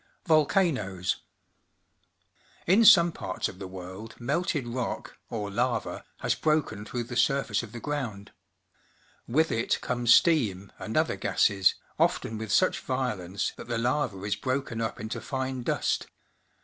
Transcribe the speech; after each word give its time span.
Volcanoes.— 0.25 1.17
In 2.75 2.83
some 2.85 3.11
parts 3.11 3.47
of 3.47 3.59
the 3.59 3.67
world 3.67 4.15
melted 4.19 4.65
rock, 4.67 5.19
or 5.29 5.51
lava, 5.51 6.03
has 6.21 6.33
broken 6.33 6.85
through 6.85 7.03
the 7.03 7.15
surface 7.15 7.61
of 7.61 7.71
the 7.71 7.79
gi 7.79 7.91
ound. 7.91 8.31
With 9.27 9.51
it 9.51 9.79
come 9.81 10.07
steam 10.07 10.71
and 10.79 10.97
other 10.97 11.17
gases, 11.17 11.75
often 11.99 12.39
with 12.39 12.51
such 12.51 12.81
\'iolence 12.83 13.53
that 13.57 13.67
the 13.67 13.77
lava 13.77 14.23
is 14.23 14.35
broken 14.35 14.81
up 14.81 14.99
into 14.99 15.21
fine 15.21 15.61
dust. 15.61 16.07